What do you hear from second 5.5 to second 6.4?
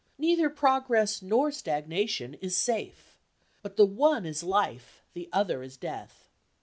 is death.